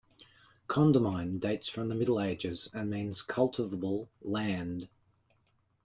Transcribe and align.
"Condamine" 0.67 1.37
dates 1.39 1.69
from 1.69 1.87
the 1.87 1.93
Middle 1.93 2.19
Ages, 2.19 2.67
and 2.73 2.89
means 2.89 3.21
cultivable 3.21 4.09
land. 4.23 4.89